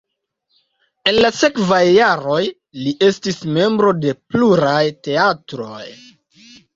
En 1.09 1.17
la 1.23 1.29
sekvaj 1.41 1.81
jaroj 1.87 2.39
li 2.85 2.93
estis 3.09 3.37
membro 3.57 3.91
de 4.07 4.15
pluraj 4.31 4.81
teatroj. 5.09 5.85